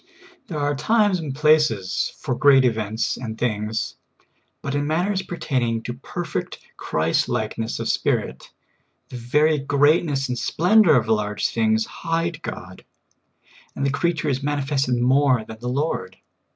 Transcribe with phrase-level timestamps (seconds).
[0.47, 3.93] There are times and places for great events and things,
[4.63, 8.49] but in matters pertaining to perfect Christ like ness of Spirit,
[9.09, 12.83] the very greatness and splendor of large things hide God,
[13.75, 16.15] and the creature is manifested more than the I^ord.